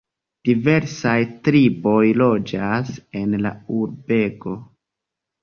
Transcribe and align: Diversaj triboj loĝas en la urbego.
Diversaj 0.47 1.17
triboj 1.47 1.99
loĝas 2.21 2.91
en 3.21 3.37
la 3.45 3.53
urbego. 3.83 4.57